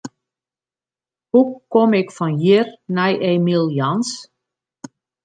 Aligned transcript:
Hoe 1.31 1.51
kom 1.71 1.89
ik 2.01 2.09
fan 2.17 2.33
hjir 2.41 2.67
nei 2.95 3.13
Emiel 3.31 3.65
Jans? 3.79 4.09